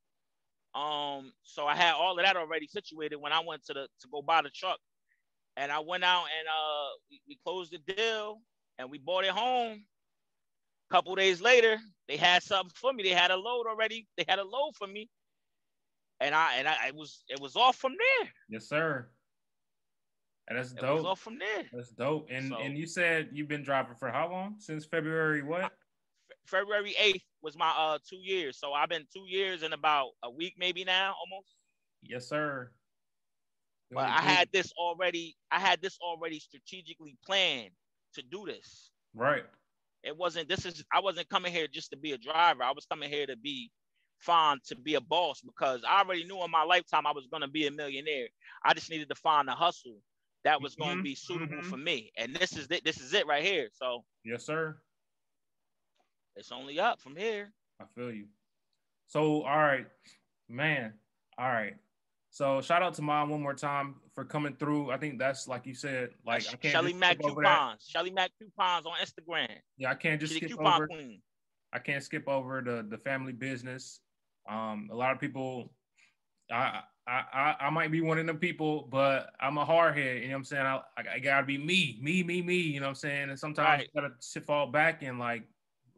[0.73, 4.07] Um, so I had all of that already situated when I went to the to
[4.11, 4.79] go buy the truck,
[5.57, 8.41] and I went out and uh we, we closed the deal
[8.77, 9.83] and we bought it home.
[10.89, 13.03] A couple days later, they had something for me.
[13.03, 14.07] They had a load already.
[14.17, 15.09] They had a load for me,
[16.19, 18.29] and I and I it was it was off from there.
[18.49, 19.09] Yes, sir.
[20.47, 21.05] And that's It was dope.
[21.05, 21.63] off from there.
[21.71, 22.27] That's dope.
[22.29, 24.55] And So- and you said you've been driving for how long?
[24.59, 25.71] Since February what?
[26.45, 28.57] February 8th was my uh two years.
[28.59, 31.55] So I've been two years in about a week, maybe now, almost.
[32.03, 32.71] Yes, sir.
[33.93, 37.71] But I had this already, I had this already strategically planned
[38.13, 38.91] to do this.
[39.13, 39.45] right.
[40.03, 42.63] It wasn't this is I wasn't coming here just to be a driver.
[42.63, 43.71] I was coming here to be
[44.19, 47.47] fine to be a boss because I already knew in my lifetime I was gonna
[47.47, 48.27] be a millionaire.
[48.63, 50.01] I just needed to find a hustle
[50.43, 51.63] that was gonna Mhm, be suitable mhm.
[51.63, 52.11] for me.
[52.17, 53.69] And this is it, this is it right here.
[53.73, 54.81] So Yes, sir.
[56.35, 57.53] It's only up from here.
[57.79, 58.27] I feel you.
[59.07, 59.87] So, all right,
[60.47, 60.93] man.
[61.37, 61.75] All right.
[62.29, 64.91] So, shout out to mom one more time for coming through.
[64.91, 67.59] I think that's like you said, like I can't Shelly Mac skip over that.
[67.59, 67.87] coupons.
[67.89, 69.57] Shelly Mac coupons on Instagram.
[69.77, 70.87] Yeah, I can't just She the skip over.
[70.87, 71.21] queen.
[71.73, 73.99] I can't skip over the the family business.
[74.47, 75.73] Um, a lot of people,
[76.51, 80.21] I I I, I might be one of them people, but I'm a hard head.
[80.21, 80.65] You know what I'm saying?
[80.65, 82.55] I, I, I gotta be me, me, me, me.
[82.55, 83.29] You know what I'm saying?
[83.29, 83.89] And sometimes Right.
[83.93, 85.43] you gotta sit fall back and like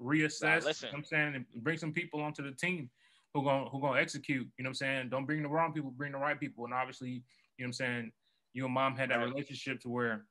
[0.03, 0.65] reassess.
[0.65, 0.87] listen.
[0.87, 2.89] you know what I'm saying and bring some people onto the team
[3.33, 4.47] who gonna who gonna execute.
[4.57, 5.09] You know what I'm saying?
[5.09, 6.65] Don't bring the wrong people, bring the right people.
[6.65, 7.15] And obviously, you
[7.59, 8.11] know what I'm saying.
[8.53, 10.25] You and mom had that relationship to where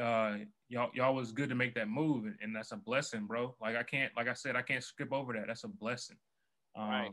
[0.00, 0.36] uh
[0.68, 3.76] y'all y'all was good to make that move and, and that's a blessing bro like
[3.76, 6.16] i can't like i said i can't skip over that that's a blessing
[6.76, 7.10] um Right.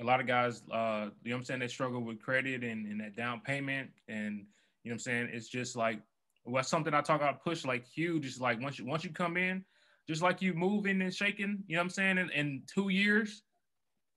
[0.00, 2.86] a lot of guys uh you know what i'm saying they struggle with credit and,
[2.86, 4.46] and that down payment and
[4.84, 6.00] you know what i'm saying it's just like
[6.44, 9.36] well something i talk about push like huge is like once you once you come
[9.36, 9.64] in
[10.08, 13.42] just like you moving and shaking you know what i'm saying in, in two years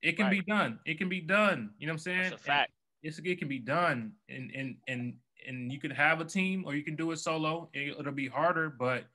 [0.02, 0.80] it can be done.
[0.86, 2.18] It can be done you know what i'm saying?
[2.22, 2.72] That's a And- fact.
[3.04, 4.14] it's it can be done.
[4.30, 5.14] And and and
[5.48, 7.70] and you can have a team or you can do it solo.
[7.74, 9.06] It, it'll be harder but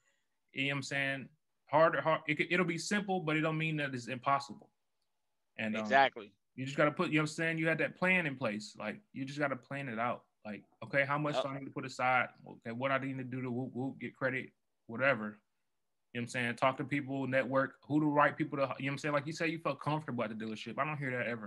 [0.52, 1.28] you know what i'm saying?
[1.66, 4.70] Harder hard It, it'll be simple but it don't mean that it's impossible.
[5.58, 6.32] And um, Exactly.
[6.54, 7.58] you just got to put you know what i'm saying?
[7.58, 8.76] You had that plan in place.
[8.78, 10.22] Like you just got to plan it out.
[10.44, 11.48] Like okay how much do Yep.
[11.48, 12.28] i need to put aside?
[12.48, 14.50] Okay what i need to do to whoop, whoop, get credit
[14.86, 15.40] whatever
[16.16, 16.56] you know what I'm saying?
[16.56, 19.12] Talk to people, network, who the right people to, you know what I'm saying?
[19.12, 20.78] Like you say, you felt comfortable at the dealership.
[20.78, 21.28] I don't hear that ever.
[21.28, 21.42] You know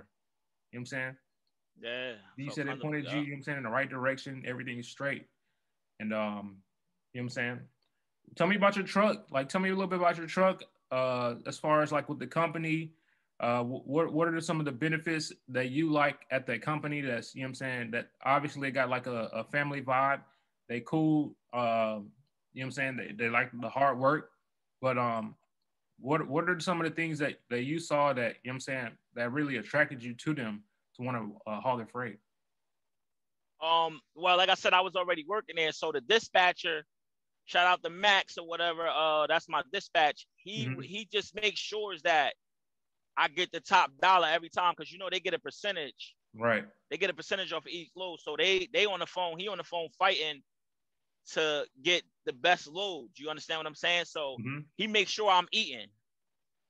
[0.73, 1.15] what I'm saying?
[1.81, 2.11] Yeah.
[2.37, 4.43] You said they comfortable, pointed you, you know what I'm saying, in the right direction.
[4.45, 5.25] Everything is straight.
[5.99, 6.57] And um,
[7.13, 7.59] you know what I'm saying?
[8.35, 9.25] Tell me about your truck.
[9.31, 10.61] Like, tell me a little bit about your truck.
[10.91, 12.93] Uh, as far as like with the company,
[13.39, 17.01] uh, what what are some of the benefits that you like at that company?
[17.01, 20.21] That's you know what I'm saying that obviously got like a, a family vibe.
[20.67, 21.35] They cool.
[21.51, 22.01] Uh,
[22.53, 22.97] you know what I'm saying?
[22.97, 24.29] They, they like the hard work,
[24.81, 25.35] but um,
[25.99, 28.59] what what are some of the things that that you saw that you know I'm
[28.59, 30.63] saying that really attracted you to them
[30.95, 32.17] to want to uh, haul their freight?
[33.61, 36.85] Um, well, like I said, I was already working there, so the dispatcher,
[37.45, 38.87] shout out to Max or whatever.
[38.87, 40.27] Uh, that's my dispatch.
[40.37, 40.81] He mm-hmm.
[40.81, 42.33] he just makes sure that
[43.17, 46.15] I get the top dollar every time because you know they get a percentage.
[46.35, 46.65] Right.
[46.89, 49.37] They get a percentage off each load, so they they on the phone.
[49.37, 50.41] He on the phone fighting
[51.33, 53.19] to get the best loads.
[53.19, 54.05] You understand what I'm saying?
[54.05, 54.59] So mm-hmm.
[54.77, 55.87] he makes sure I'm eating.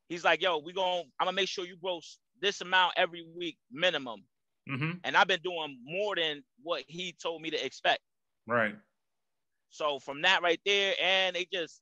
[0.09, 3.57] He's like, yo, we going I'm gonna make sure you gross this amount every week
[3.71, 4.23] minimum.
[4.69, 4.91] Mm-hmm.
[5.03, 8.01] And I've been doing more than what he told me to expect.
[8.47, 8.75] Right.
[9.69, 11.81] So from that right there, and they just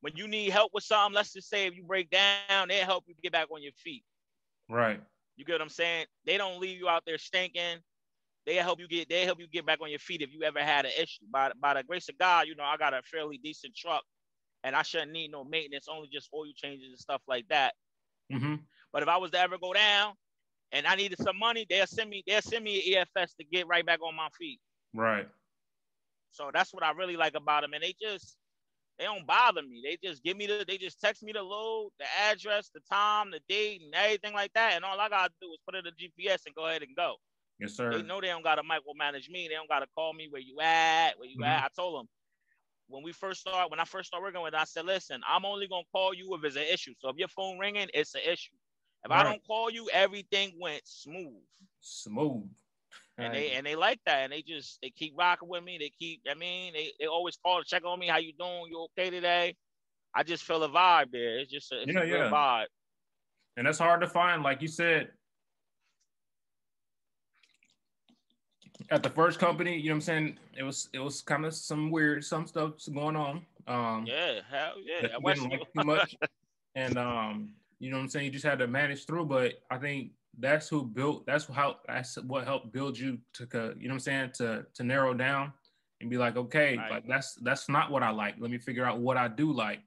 [0.00, 3.04] when you need help with something, let's just say if you break down, they help
[3.06, 4.04] you get back on your feet.
[4.68, 5.00] Right.
[5.36, 6.06] You get what I'm saying?
[6.26, 7.78] They don't leave you out there stinking.
[8.48, 10.60] They help you get they help you get back on your feet if you ever
[10.60, 11.26] had an issue.
[11.30, 14.02] By by the grace of God, you know, I got a fairly decent truck
[14.64, 17.74] and I shouldn't need no maintenance, only just oil changes and stuff like that.
[18.32, 18.54] Mm-hmm.
[18.90, 20.14] But if I was to ever go down
[20.72, 23.66] and I needed some money, they'll send me they'll send me an EFS to get
[23.66, 24.60] right back on my feet.
[24.94, 25.28] Right.
[26.30, 28.38] So that's what I really like about them, and they just
[28.98, 29.82] they don't bother me.
[29.84, 33.30] They just give me the they just text me the load, the address, the time,
[33.30, 34.72] the date, and everything like that.
[34.74, 37.16] And all I gotta do is put in the GPS and go ahead and go.
[37.60, 37.92] Yes, sir.
[37.92, 39.48] They know they don't gotta micromanage me.
[39.48, 41.44] They don't gotta call me where you at, where you mm-hmm.
[41.44, 41.64] at.
[41.64, 42.08] I told them
[42.88, 45.44] when we first start, when I first started working with, them, I said, listen, I'm
[45.44, 46.94] only gonna call you if it's an issue.
[46.98, 48.54] So if your phone ringing, it's an issue.
[49.04, 49.20] If right.
[49.20, 51.42] I don't call you, everything went smooth.
[51.80, 52.48] Smooth.
[53.18, 55.76] And they and they like that, and they just they keep rocking with me.
[55.76, 58.06] They keep, I mean, they, they always call to check on me.
[58.06, 58.66] How you doing?
[58.70, 59.56] You okay today?
[60.14, 61.40] I just feel a vibe there.
[61.40, 62.30] It's just a, it's yeah, a yeah.
[62.30, 62.66] vibe.
[63.56, 65.08] And that's hard to find, like you said.
[68.90, 70.38] At the first company, you know what I'm saying?
[70.56, 73.42] It was it was kind of some weird, some stuff going on.
[73.66, 75.08] Um, yeah, hell yeah.
[75.08, 76.16] I didn't like too much,
[76.74, 78.26] and um, you know what I'm saying?
[78.26, 79.26] You just had to manage through.
[79.26, 81.26] But I think that's who built.
[81.26, 81.76] That's how.
[81.86, 83.46] That's what helped build you to.
[83.52, 84.30] You know what I'm saying?
[84.36, 85.52] To to narrow down
[86.00, 86.90] and be like, okay, right.
[86.90, 88.36] like that's that's not what I like.
[88.38, 89.80] Let me figure out what I do like.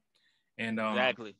[0.57, 1.35] And um, exactly.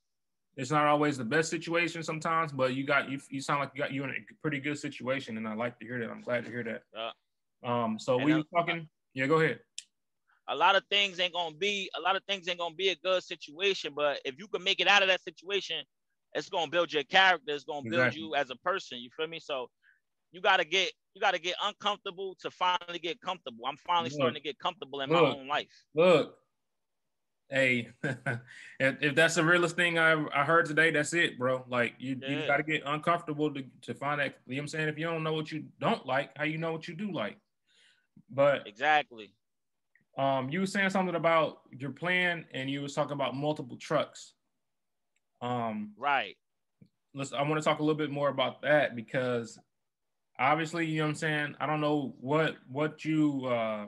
[0.58, 3.20] It's not always the best situation sometimes, but you got you.
[3.30, 5.86] You sound like you got you in a pretty good situation, and I like to
[5.86, 6.10] hear that.
[6.10, 6.84] I'm glad to hear that.
[6.98, 7.12] Uh,
[7.64, 7.98] um.
[8.00, 8.88] So we were talking.
[9.14, 9.60] Yeah, go ahead
[10.48, 12.96] a lot of things ain't gonna be a lot of things ain't gonna be a
[12.96, 15.78] good situation but if you can make it out of that situation
[16.34, 17.54] it's gonna build your character.
[17.54, 18.22] It's gonna build exactly.
[18.22, 19.00] you as a person.
[19.00, 19.40] You feel me?
[19.40, 19.70] So
[20.32, 23.66] you gotta get you gotta get uncomfortable to finally get comfortable.
[23.66, 25.68] I'm finally look, starting to get comfortable in look, my own life.
[25.94, 26.36] Look,
[27.50, 27.90] hey,
[28.80, 31.66] if, if, that's the realest thing I, I heard today, that's it, bro.
[31.68, 32.30] Like you, yeah.
[32.30, 34.38] you gotta get uncomfortable to, to find that.
[34.48, 34.88] You know what I'm saying?
[34.88, 37.38] If you don't know what you don't like, how you know what you do like?
[38.32, 39.34] But exactly.
[40.18, 44.34] Um, you were saying something about your plan, and you was talking about multiple trucks.
[45.42, 46.38] Um, right.
[47.14, 47.34] Let's.
[47.34, 49.60] I want to talk a little bit more about that because
[50.40, 51.56] obviously, you know what I'm saying.
[51.60, 53.46] I don't know what what you.
[53.46, 53.86] Uh,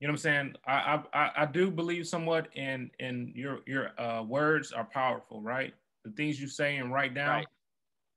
[0.00, 0.54] you know what I'm saying.
[0.66, 5.74] I I I do believe somewhat in in your your uh, words are powerful, right?
[6.04, 7.28] The things you say and write down.
[7.28, 7.46] Right.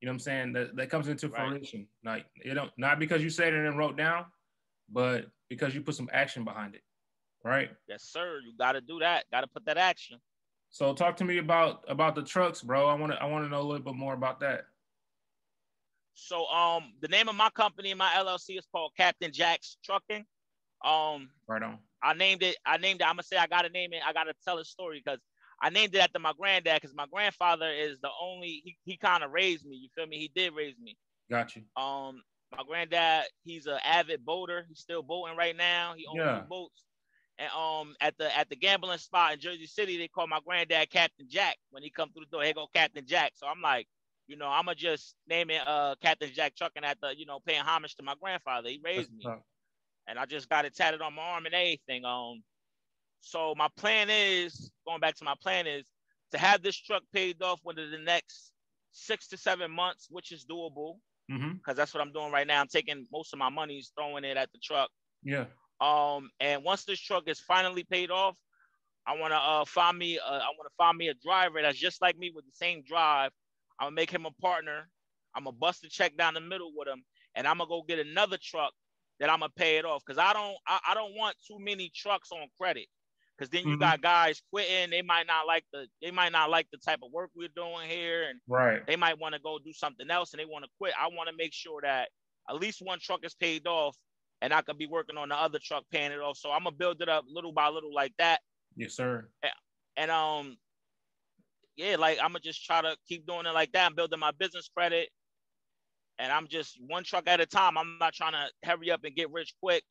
[0.01, 0.53] You know what I'm saying?
[0.53, 1.49] That that comes into right.
[1.49, 1.88] fruition.
[2.03, 4.25] Like you don't not because you said it and wrote down,
[4.91, 6.82] but because you put some action behind it.
[7.43, 7.69] Right?
[7.88, 8.39] Yes, sir.
[8.43, 9.26] You gotta do that.
[9.32, 10.19] Gotta put that action.
[10.71, 12.88] So talk to me about about the trucks, bro.
[12.88, 14.65] I want to I want to know a little bit more about that.
[16.15, 20.26] So um the name of my company my LLC is called Captain Jack's Trucking.
[20.84, 21.78] Um right on.
[22.02, 24.34] I named it I named it I'm gonna say I gotta name it I gotta
[24.43, 25.19] tell a story because
[25.62, 29.24] I named it after my granddad because my grandfather is the only he, he kind
[29.24, 29.76] of raised me.
[29.76, 30.17] You feel me?
[30.17, 30.98] He did raise me.
[31.30, 31.63] Got you.
[31.78, 32.21] Um
[32.57, 34.65] my granddad he's an avid boater.
[34.67, 35.93] He's still boating right now.
[35.95, 36.41] He owns yeah.
[36.49, 36.83] boats.
[37.37, 40.89] And um at the at the gambling spot in Jersey City, they call my granddad
[40.89, 41.57] Captain Jack.
[41.71, 43.33] When he come through the door, hey go Captain Jack.
[43.35, 43.87] So I'm like,
[44.27, 47.61] you know, I'ma just name it uh Captain Jack Trucking at the, you know, paying
[47.61, 48.69] homage to my grandfather.
[48.69, 49.25] He raised me.
[50.07, 52.05] And I just got it tatted on my arm and everything.
[52.05, 52.43] Um
[53.21, 55.83] so my plan is going back to my plan is
[56.31, 58.51] to have this truck paid off within the next
[58.91, 60.97] six to seven months, which is doable.
[61.27, 61.73] Because mm-hmm.
[61.75, 62.61] that's what I'm doing right now.
[62.61, 64.89] I'm taking most of my money's throwing it at the truck.
[65.23, 65.45] Yeah.
[65.81, 68.38] Um, and once this truck is finally paid off,
[69.07, 70.17] I want to uh, find me.
[70.19, 72.83] Uh, I want to find me a driver that's just like me with the same
[72.88, 73.31] drive.
[73.79, 74.89] I'm gonna make him a partner.
[75.35, 77.03] I'm gonna bust a check down the middle with him,
[77.35, 78.73] and I'm gonna go get another truck
[79.19, 80.03] that I'm gonna pay it off.
[80.05, 82.88] Cause I don't I, I don't want too many trucks on credit.
[83.38, 83.80] Cause then you Mhm.
[83.80, 84.89] got guys quitting.
[84.91, 87.89] They might not like the they might not like the type of work we're doing
[87.89, 88.86] here, and Right.
[88.88, 90.93] they might want to go do something else and they want to quit.
[90.98, 92.12] I want to make sure that
[92.48, 93.98] at least one truck is paid off,
[94.41, 96.38] and I could be working on the other truck paying it off.
[96.38, 98.41] So I'm gonna build it up little by little like that.
[98.78, 99.30] Yes, sir.
[99.98, 100.58] And um,
[101.76, 103.86] yeah, like I'm gonna just try to keep doing it like that.
[103.86, 105.10] I'm building my business credit,
[106.19, 107.78] and I'm just one truck at a time.
[107.78, 109.84] I'm not trying to hurry up and get rich quick.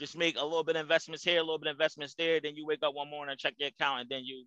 [0.00, 2.40] Just make a little bit of investments here, a little bit of investments there.
[2.40, 4.46] Then you wake up one morning and check your account, and then you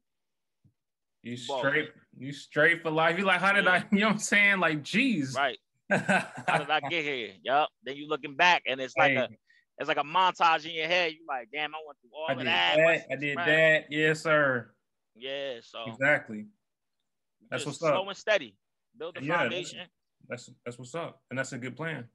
[1.21, 3.17] You straight, you straight for life.
[3.19, 4.59] You like, how did I, you know what I'm saying?
[4.59, 5.35] Like, geez.
[5.35, 5.57] right.
[5.89, 7.31] How did I get here?
[7.43, 7.69] Yup.
[7.83, 9.29] Then you looking back, and it's like a
[9.77, 11.11] it's like a montage in your head.
[11.11, 12.77] You like, damn, I went through all I of did that.
[12.77, 13.05] that.
[13.11, 13.45] I did right.
[13.45, 13.83] that.
[13.91, 14.71] Yes, sir.
[15.15, 15.55] Yeah.
[15.61, 16.45] So Exactly.
[17.51, 17.93] That's what's up.
[17.93, 18.55] slow and steady.
[18.97, 19.79] Build the Yeah, that's- foundation.
[20.29, 22.07] That's that's what's up, and that's a good plan.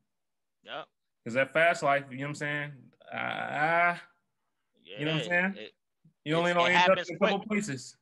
[0.65, 0.87] Yep.
[1.25, 2.73] Cause that fast life, you know what I'm saying?
[3.13, 4.03] Ah,
[4.85, 4.99] Yeah.
[4.99, 5.55] You know what I'm saying?
[5.57, 5.75] it-
[6.25, 7.49] you only know end up in a couple quick.
[7.49, 7.97] places.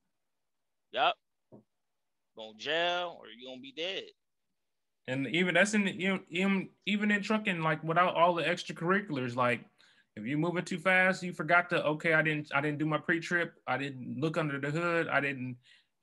[0.93, 1.15] Yep.
[2.37, 4.05] Going to jail or you gonna be dead.
[5.09, 9.37] And even that's in you know, even even in trucking, like without all the extracurriculars,
[9.37, 9.65] like
[10.17, 12.99] if you moving too fast, you forgot to okay, I didn't I didn't do my
[12.99, 15.57] pre-trip, I didn't look under the hood, I didn't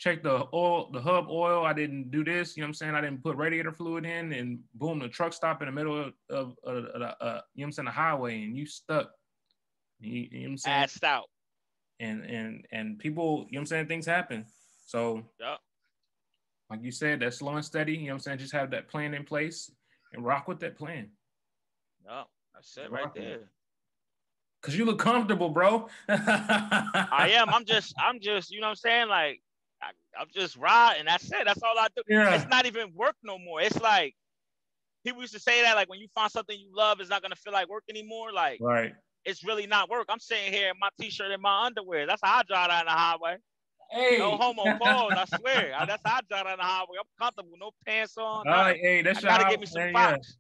[0.03, 2.95] check the oil, the hub oil, I didn't do this, you know what I'm saying?
[2.95, 6.13] I didn't put radiator fluid in and boom, the truck stop in the middle of,
[6.29, 9.11] of, of, of the, uh, you know what I'm saying, the highway and you stuck.
[10.01, 10.83] You, you know what I'm saying?
[10.87, 11.29] Assed out.
[12.01, 14.45] and and and people, you know what I'm saying, things happen.
[14.85, 15.59] So Yep.
[16.69, 18.39] like you said, that's slow and steady, you know what I'm saying?
[18.39, 19.71] Just have that plan in place
[20.11, 21.11] and rock with that plan.
[22.05, 22.27] Yep.
[22.55, 23.21] That's it right it.
[23.21, 23.39] there.
[24.61, 25.87] Cause you look comfortable, bro.
[26.09, 27.49] I am.
[27.49, 27.93] I'm just.
[27.97, 28.49] I'm just.
[28.51, 29.07] You know what I'm saying?
[29.09, 29.41] Like,
[29.83, 31.05] I, I'm just riding.
[31.05, 31.45] That's it.
[31.45, 32.03] That's all I do.
[32.07, 32.35] Yeah.
[32.35, 33.61] It's not even work no more.
[33.61, 34.15] It's like
[35.05, 35.75] people used to say that.
[35.75, 38.31] Like when you find something you love, it's not gonna feel like work anymore.
[38.31, 38.93] Like Right.
[39.25, 40.05] it's really not work.
[40.09, 42.05] I'm sitting here in my t-shirt and my underwear.
[42.07, 43.37] That's how I drive down the highway.
[43.91, 44.17] Hey.
[44.17, 45.13] No homo pause.
[45.15, 45.73] I swear.
[45.77, 46.97] I- That's how I drive down the highway.
[46.99, 47.57] I'm comfortable.
[47.59, 48.23] No pants on.
[48.25, 50.07] All right, hey, that's I gotta get me some man, yeah.
[50.09, 50.37] Crocs.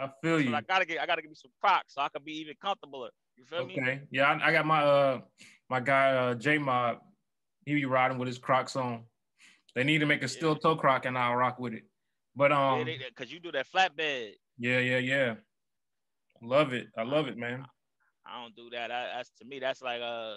[0.00, 0.54] I feel you.
[0.54, 1.00] I gotta get.
[1.00, 3.08] I gotta get me some Crocs so I can be even comfortable.
[3.36, 3.74] You feel me?
[3.78, 4.00] Okay.
[4.10, 5.20] Yeah, I, I got my uh
[5.68, 6.98] my guy uh J Mob.
[7.64, 9.04] He be riding with his Crocs on.
[9.74, 11.84] They need to make a steel toe croc and I'll rock with it.
[12.34, 14.32] But um they- they- Cause you do that flatbed.
[14.58, 15.34] yeah, yeah, yeah.
[16.42, 16.88] Love it.
[16.96, 17.66] I love it, man.
[18.26, 18.90] I don't do that.
[18.90, 19.58] I, that's to me.
[19.60, 20.36] That's like uh,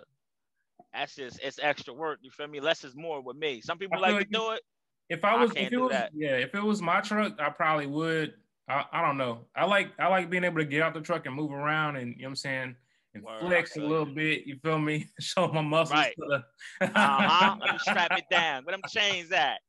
[0.94, 2.20] that's just it's extra work.
[2.22, 2.60] You feel me?
[2.60, 3.62] Less is more with me.
[3.62, 4.62] Some people I like to do it.
[5.10, 6.12] If I I was can't if it was that.
[6.14, 8.34] yeah, if it was my truck, I probably would.
[8.68, 9.46] I, I don't know.
[9.56, 12.16] I like I like being able to get out the truck and move around and
[12.16, 12.76] you know what I'm saying
[13.14, 14.16] and Word, flex a little you.
[14.16, 14.48] bit.
[14.48, 15.08] You feel me?
[15.20, 15.92] Show my muscles.
[16.00, 16.16] Right.
[16.20, 16.44] to
[16.82, 17.56] the- Uh huh.
[17.62, 18.64] Let me strap it down.
[18.66, 19.60] Where them chains at?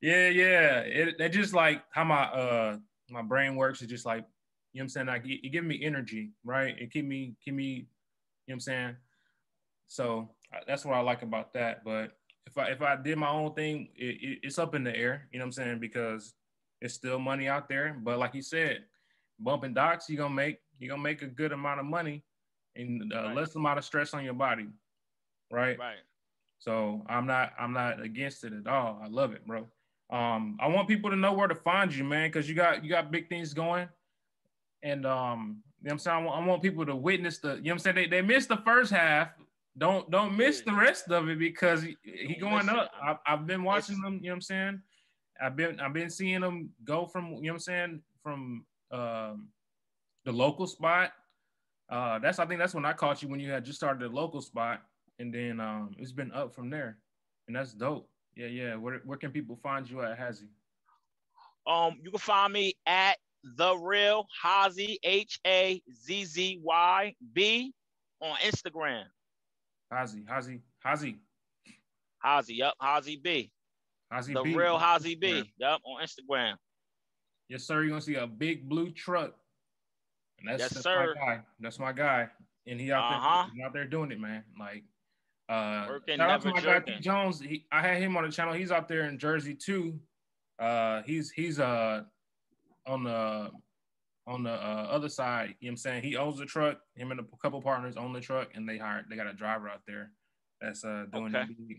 [0.00, 0.80] Yeah, yeah.
[0.80, 2.76] It, it just like how my uh
[3.10, 3.82] my brain works.
[3.82, 4.24] It's just like
[4.72, 5.06] you know what I'm saying.
[5.08, 6.74] Like it, it give me energy, right?
[6.78, 7.64] It keep me keep me.
[7.64, 7.86] You know
[8.46, 8.96] what I'm saying.
[9.86, 10.30] So
[10.66, 11.84] that's what I like about that.
[11.84, 12.12] But
[12.46, 15.28] if I if I did my own thing, it, it, it's up in the air.
[15.32, 16.34] You know what I'm saying because
[16.80, 17.96] it's still money out there.
[18.02, 18.84] But like you said,
[19.40, 22.22] bumping docks, you gonna make you gonna make a good amount of money
[22.76, 23.36] and uh, Right.
[23.36, 24.68] less amount of stress on your body,
[25.50, 25.78] right?
[25.78, 25.98] Right.
[26.58, 29.00] So I'm not I'm not against it at all.
[29.02, 29.66] I love it, bro.
[30.10, 32.90] Um, I want people to know where to find you, man, because you got you
[32.90, 33.88] got big things going.
[34.82, 36.16] And um, you know what I'm saying?
[36.16, 37.96] I want, I want people to witness the, you know what I'm saying?
[37.96, 39.28] They, they missed the first half.
[39.76, 42.92] Don't don't miss the rest of it because he, he going up.
[43.02, 44.82] I, I've been watching them, you know what I'm saying?
[45.42, 49.48] I've been I've been seeing them go from, you know what I'm saying, from um
[50.24, 51.12] the local spot.
[51.90, 54.14] Uh that's I think that's when I caught you when you had just started the
[54.14, 54.82] local spot.
[55.18, 56.98] And then um it's been up from there.
[57.46, 58.08] And that's dope.
[58.36, 58.76] Yeah, yeah.
[58.76, 60.48] Where where can people find you at Hazy?
[61.66, 63.16] Um, you can find me at
[63.56, 67.72] the real Hazy H A Z Z Y B
[68.20, 69.04] on Instagram.
[69.92, 71.18] Hazy, Hazy, Hazy,
[72.22, 73.50] Hazy, yup, Hazy B.
[74.12, 74.38] Hazy B.
[74.38, 74.54] The B.
[74.54, 75.52] real Hazy B.
[75.58, 76.56] Yup, on Instagram.
[77.48, 77.82] Yes, sir.
[77.82, 79.34] You're gonna see a big blue truck.
[80.46, 81.14] And that's, Yes, that's sir.
[81.16, 81.40] my guy.
[81.60, 82.28] That's my guy.
[82.66, 83.44] And he out Uh-huh.
[83.46, 84.44] there he out there doing it, man.
[84.58, 84.84] Like
[85.48, 86.80] uh Working, shout out to my guy.
[86.80, 87.40] T Jones.
[87.40, 88.54] He, I had him on the channel.
[88.54, 89.98] He's out there in Jersey too.
[90.58, 92.02] Uh he's he's uh
[92.86, 93.50] on the
[94.26, 96.02] on the uh, other side, you know what I'm saying?
[96.02, 99.04] He owns the truck, him and a couple partners own the truck, and they hired
[99.10, 100.12] they got a driver out there
[100.62, 101.44] that's uh doing Okay.
[101.68, 101.78] it.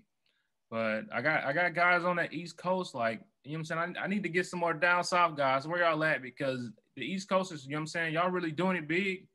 [0.70, 3.96] But I got I got guys on that East Coast, like you know what I'm
[3.96, 3.98] saying.
[3.98, 5.68] I, I need to get some more down south guys.
[5.68, 6.22] Where y'all at?
[6.22, 9.28] Because the East Coast is, you know what I'm saying, y'all really doing it big.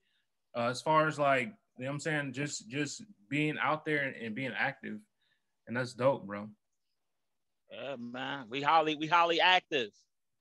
[0.56, 4.02] Uh, as far as like, you know what I'm saying, just just being out there
[4.02, 4.98] and, and being active.
[5.66, 6.48] And that's dope, bro.
[7.70, 8.46] Yeah, man.
[8.50, 9.90] We highly, we highly active.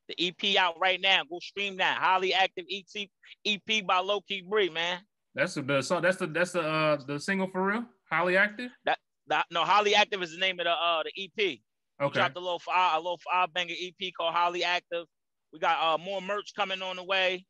[0.08, 1.22] The EP out right now.
[1.30, 2.00] Go stream that.
[2.00, 3.08] Highly active EP
[3.46, 5.00] EP by Low Key Bree, man.
[5.36, 7.86] That's the so that's the that's the uh the single for real.
[8.10, 8.72] Highly active.
[8.86, 11.60] That that no Highly Active is the name of the uh the EP.
[12.02, 12.20] Okay.
[12.20, 15.06] dropped a little five a little five banger EP called Highly Active.
[15.54, 17.46] We got uh more merch coming on the way.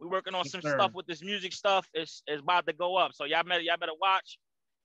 [0.00, 1.88] We're working on some stuff with this music stuff.
[1.94, 3.12] It's it's about to go up.
[3.14, 4.38] So y'all better y'all better watch,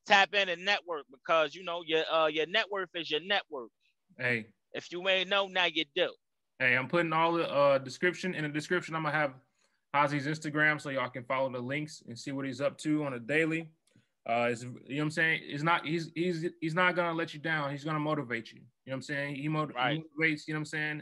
[0.06, 3.70] tap in and network because you know your uh your net worth is your network.
[4.18, 4.48] Hey.
[4.74, 6.10] If you ain't know, now you do.
[6.60, 8.96] Hey, I'm putting all the uh description in the description.
[8.96, 9.34] I'm gonna have
[9.96, 13.14] Ozzy's Instagram so y'all can follow the links and see what he's up to on
[13.14, 13.68] a daily.
[14.30, 15.42] Uh, you know what I'm saying?
[15.48, 17.72] He's not he's he's he's not gonna let you down.
[17.72, 18.60] He's gonna motivate you.
[18.86, 19.36] You know what I'm saying?
[19.36, 20.02] He, motiv- right.
[20.18, 20.48] he motivates.
[20.48, 21.02] You know what I'm saying?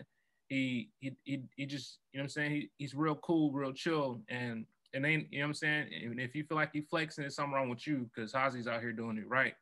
[0.49, 2.51] He he he, he just you know what I'm saying?
[2.51, 5.87] He, he's real cool, real chill, and and then you know what I'm saying.
[6.03, 8.81] And if you feel like he flexing, there's something wrong with you because Hazi's out
[8.81, 9.53] here doing it right.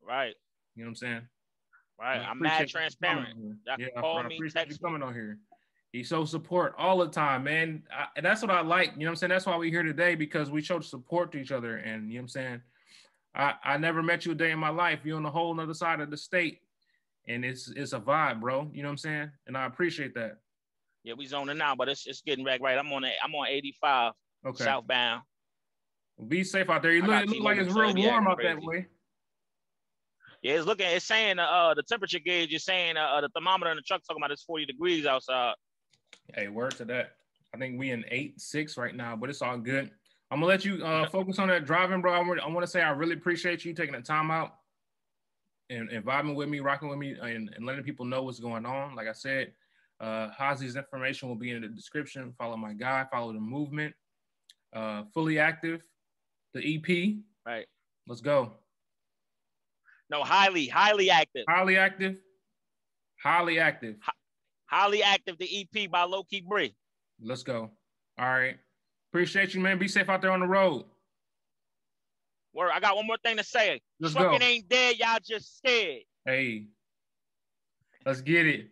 [0.00, 0.34] Right.
[0.74, 1.20] You know what I'm saying?
[2.00, 2.18] Right.
[2.18, 3.36] I'm mad transparent.
[3.78, 5.38] Yeah, I, I appreciate you coming on here.
[5.92, 7.82] He shows support all the time, man.
[7.92, 8.92] I, and that's what I like.
[8.94, 9.30] You know what I'm saying?
[9.30, 11.76] That's why we're here today because we showed support to each other.
[11.76, 12.60] And you know what I'm saying?
[13.34, 15.00] I, I never met you a day in my life.
[15.04, 16.60] You're on the whole other side of the state.
[17.28, 18.70] And it's it's a vibe, bro.
[18.72, 19.30] You know what I'm saying?
[19.46, 20.38] And I appreciate that.
[21.04, 22.78] Yeah, we zoning now, but it's it's getting back right.
[22.78, 24.12] I'm on a, I'm on 85
[24.46, 24.64] okay.
[24.64, 25.22] southbound.
[26.28, 26.92] Be safe out there.
[26.92, 28.86] You look, look like it's real warm out that way.
[30.42, 30.86] Yeah, it's looking.
[30.86, 34.20] It's saying uh the temperature gauge is saying uh the thermometer in the truck talking
[34.20, 35.54] about it's 40 degrees outside.
[36.34, 37.12] Hey, word to that.
[37.54, 39.90] I think we in eight six right now, but it's all good.
[40.30, 42.12] I'm gonna let you uh, focus on that driving, bro.
[42.14, 44.54] I want to say I really appreciate you taking the time out
[45.72, 48.66] and, and vibing with me, rocking with me, and, and letting people know what's going
[48.66, 48.94] on.
[48.94, 49.52] Like I said,
[50.00, 52.34] uh, Hazi's information will be in the description.
[52.38, 53.94] Follow my guy, follow the movement.
[54.72, 55.82] Uh, fully active,
[56.54, 57.16] the EP.
[57.46, 57.66] Right.
[58.06, 58.52] Let's go.
[60.10, 61.44] No, highly, highly active.
[61.48, 62.20] Highly active.
[63.22, 63.96] Highly active.
[64.00, 64.12] Hi-
[64.66, 66.74] highly active, the EP by Low Key Bree.
[67.22, 67.70] Let's go.
[68.18, 68.56] All right.
[69.10, 69.78] Appreciate you, man.
[69.78, 70.84] Be safe out there on the road.
[72.54, 73.80] Word, I got one more thing to say.
[73.98, 74.44] Let's Trucking go.
[74.44, 76.02] ain't dead, y'all just scared.
[76.24, 76.66] Hey,
[78.04, 78.68] let's get it.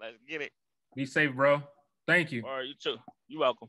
[0.00, 0.52] Let's get it.
[0.96, 1.62] Be safe, bro.
[2.06, 2.42] Thank you.
[2.44, 2.96] All right, you too.
[3.28, 3.68] You're welcome.